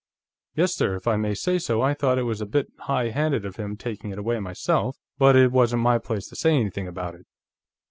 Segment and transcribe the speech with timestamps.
[0.55, 0.95] "Yes, sir.
[0.95, 3.77] If I may say so, I thought it was a bit high handed of him,
[3.77, 7.27] taking it away, myself, but it wasn't my place to say anything about it."